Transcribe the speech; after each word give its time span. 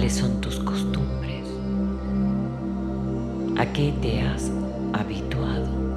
¿Cuáles 0.00 0.16
son 0.16 0.40
tus 0.40 0.58
costumbres? 0.60 1.46
¿A 3.58 3.70
qué 3.70 3.92
te 4.00 4.22
has 4.22 4.50
habituado? 4.94 5.89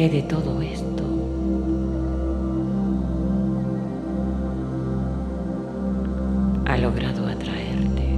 ¿Qué 0.00 0.08
de 0.08 0.22
todo 0.22 0.62
esto 0.62 1.04
ha 6.64 6.78
logrado 6.78 7.26
atraerte? 7.26 8.08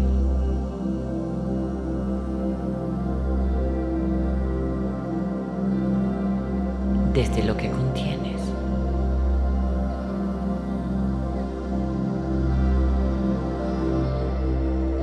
Desde 7.14 7.42
lo 7.42 7.56
que 7.56 7.68
contienes. 7.68 8.40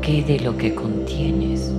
¿Qué 0.01 0.23
de 0.23 0.39
lo 0.39 0.55
que 0.55 0.73
contienes 0.73 1.73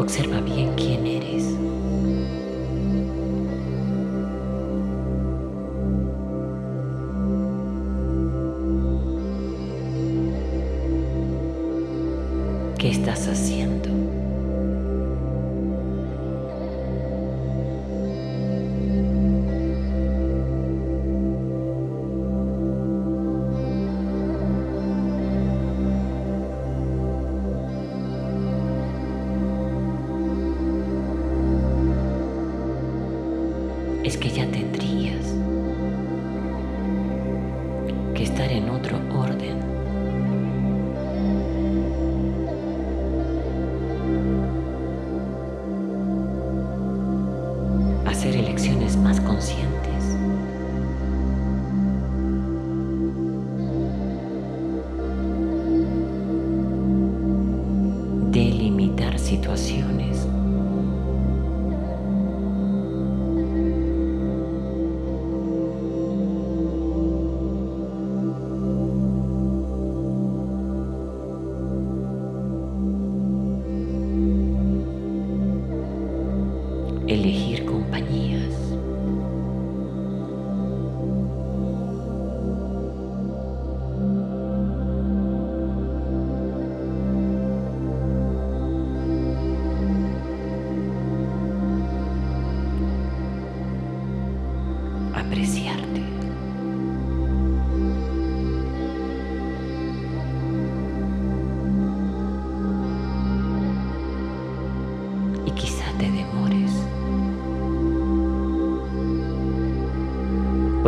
observa 0.00 0.40
bien 0.40 0.72
quién 0.76 1.06
eres. 1.06 1.29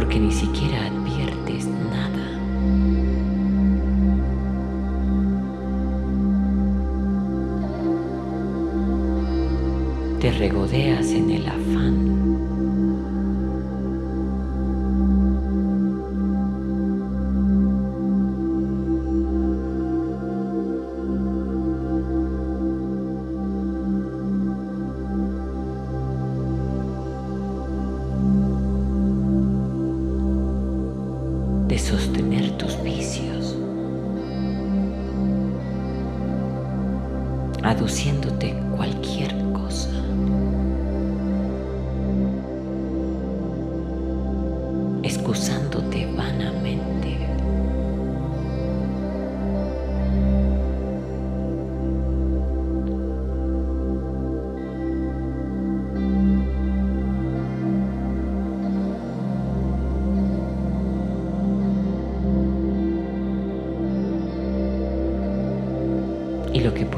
Porque 0.03 0.19
ni 0.19 0.33
siquiera 0.33 0.87
adviertes 0.87 1.65
nada. 1.67 2.27
Te 10.19 10.33
regodeas 10.33 11.07
en 11.13 11.31
el 11.31 11.47
afán. 11.47 12.22
reduciendo 37.83 38.22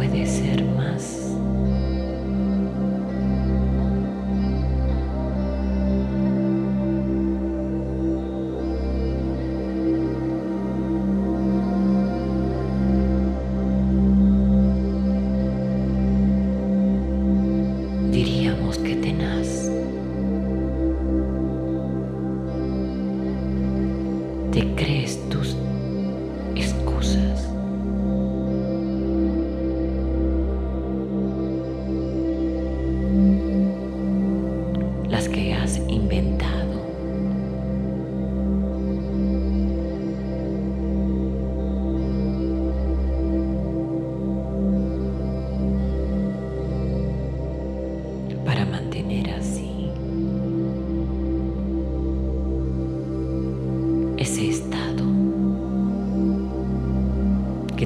puede 0.08 0.26
ser 0.26 0.64
más. 0.64 1.23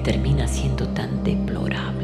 termina 0.08 0.48
siendo 0.48 0.88
tan 0.94 1.22
deplorable. 1.22 1.97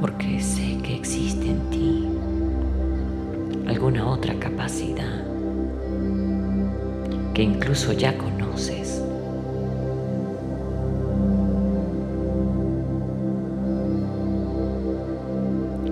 porque 0.00 0.40
sé 0.40 0.78
que 0.82 0.96
existe 0.96 1.50
en 1.50 1.70
ti 1.70 2.08
alguna 3.68 4.06
otra 4.06 4.34
capacidad 4.38 5.24
que 7.34 7.42
incluso 7.42 7.92
ya 7.92 8.16
conoces. 8.16 9.02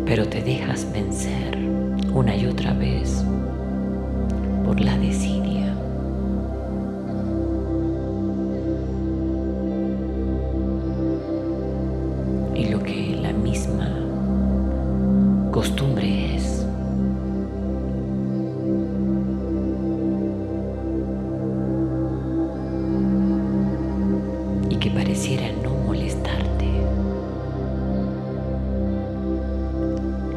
Pero 0.07 0.27
te 0.27 0.43
dejas 0.43 0.91
vencer 0.91 1.59
una 2.15 2.35
y 2.35 2.47
otra 2.47 2.73
vez 2.73 3.23
por 4.65 4.81
la 4.81 4.97
decisión. 4.97 5.38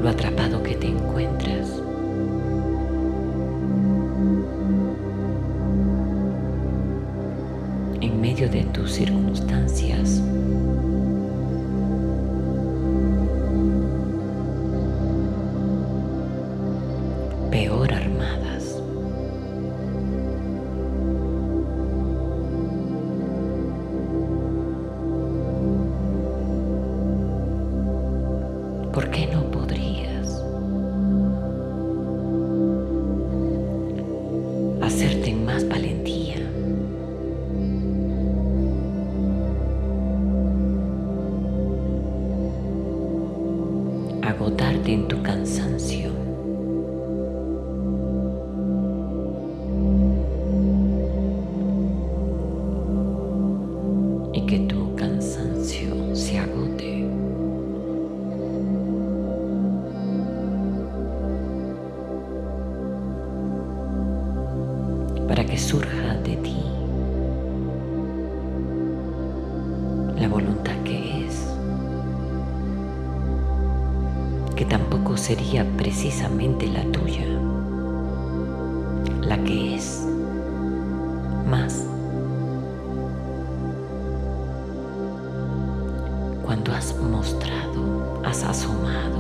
lo 0.02 0.10
atrapado 0.10 0.64
que 0.64 0.76
te 0.76 0.88
encuentras. 0.88 1.70
En 8.02 8.20
medio 8.20 8.50
de 8.50 8.64
tus 8.74 8.94
circunstancias, 8.94 10.22
agotarte 44.24 44.94
en 44.94 45.08
tu 45.08 45.22
cansancio. 45.24 46.21
precisamente 76.12 76.68
la 76.68 76.84
tuya, 76.92 77.26
la 79.22 79.42
que 79.46 79.76
es 79.76 80.06
más. 81.50 81.86
Cuando 86.44 86.74
has 86.74 86.94
mostrado, 86.98 88.22
has 88.26 88.44
asomado, 88.44 89.11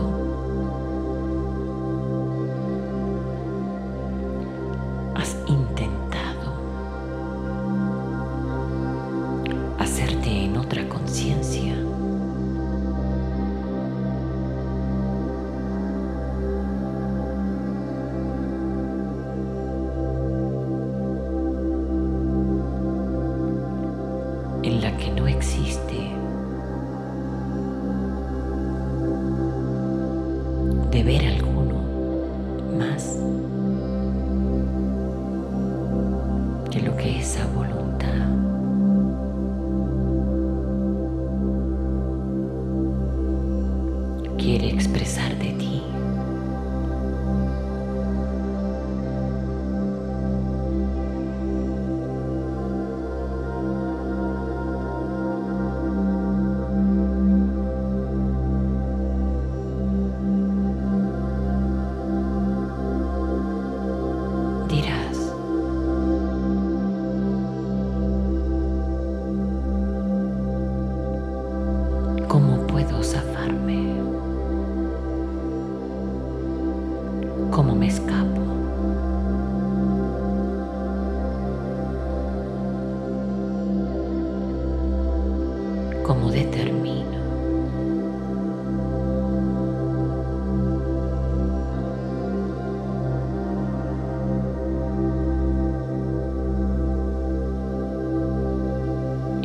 quiere 44.41 44.69
expresar 44.69 45.37
de 45.37 45.51
ti. 45.53 45.90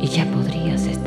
ya 0.09 0.25
podrías 0.25 0.85
estar. 0.87 1.06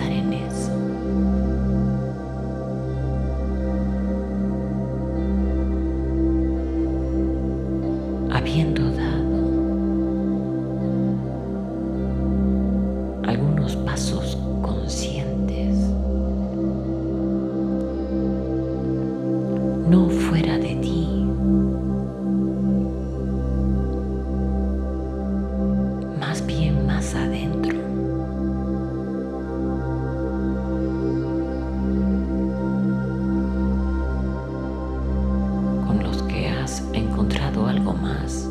encontrado 36.92 37.66
algo 37.66 37.92
más. 37.94 38.48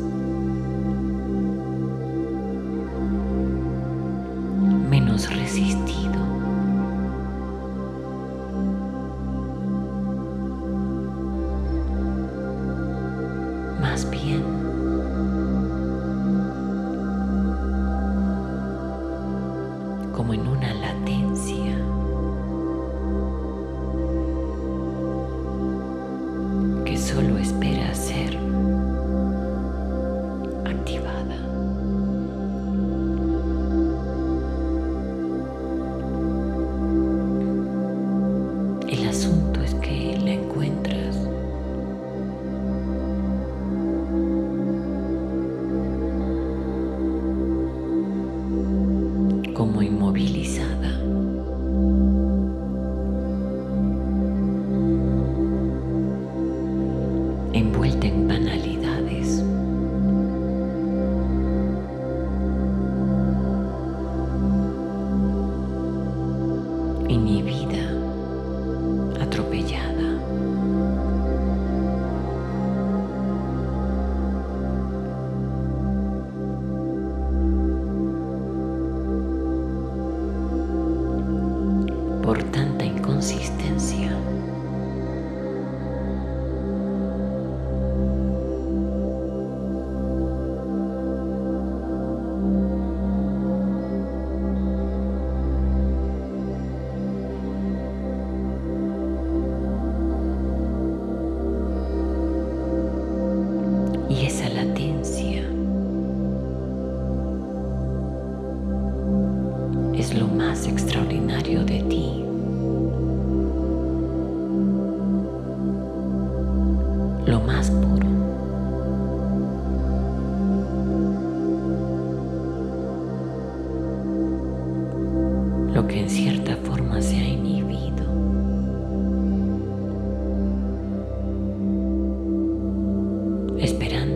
esperando. 133.64 134.09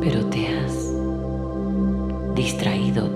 pero 0.00 0.24
te 0.26 0.46
has 0.46 0.92
distraído 2.34 3.07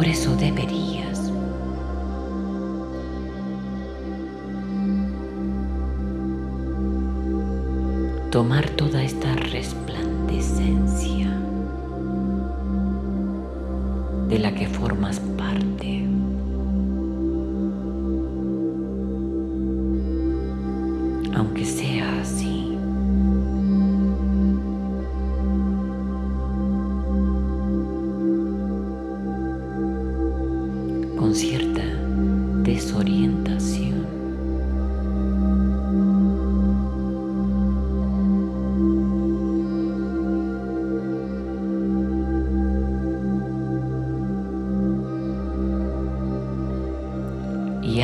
Por 0.00 0.08
eso 0.08 0.34
deberías. 0.34 1.30
Tomar 8.30 8.70
toda 8.70 9.02
esta 9.02 9.30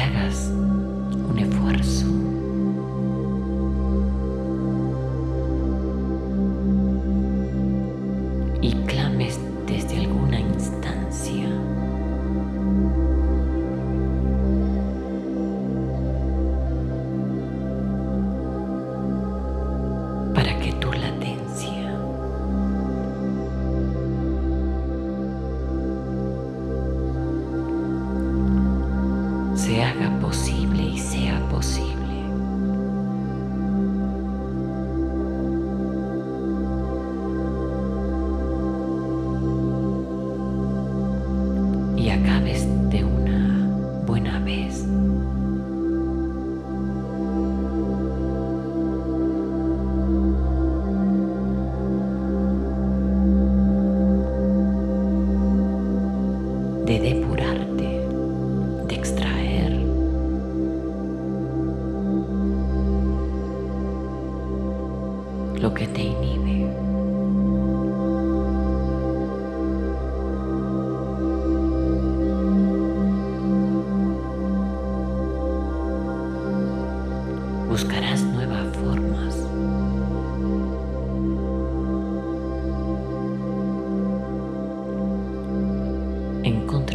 Vegas. 0.06 0.65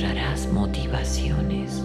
encontrarás 0.01 0.51
motivaciones. 0.51 1.83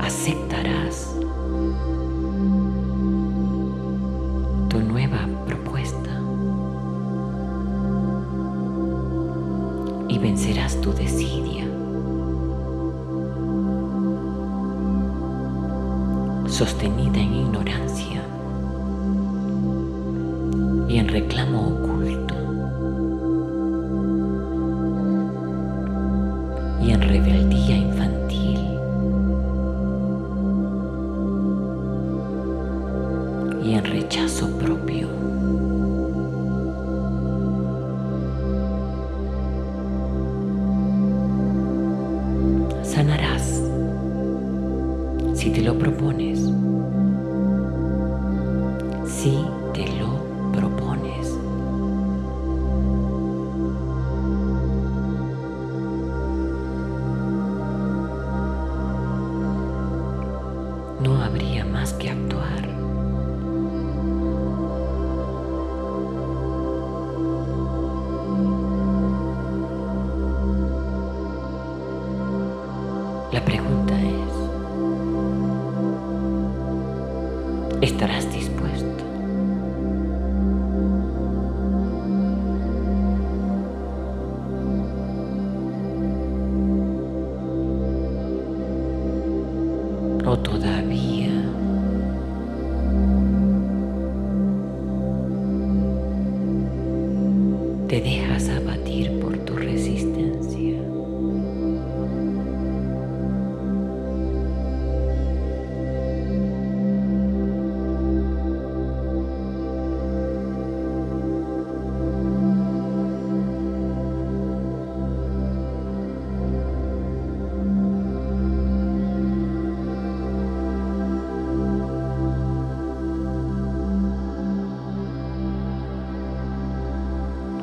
Aceptarás 0.00 1.14
tu 4.70 4.80
nueva 4.80 5.18
propuesta 5.46 6.10
y 10.08 10.18
vencerás 10.18 10.80
tu 10.80 10.92
desidia. 10.92 11.66
sostenida 16.48 17.18
en 17.18 17.34
ignorancia 17.34 18.22
y 20.88 20.96
en 20.96 21.08
reclamo 21.08 21.85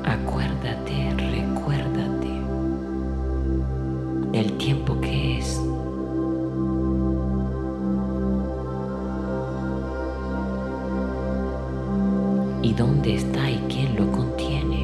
Acuérdate, 0.05 1.13
recuérdate 1.17 2.27
del 4.31 4.57
tiempo 4.57 4.99
que 4.99 5.37
es. 5.37 5.61
Y 12.61 12.73
dónde 12.73 13.15
está 13.15 13.49
y 13.49 13.57
quién 13.69 13.95
lo 13.95 14.11
contiene. 14.11 14.82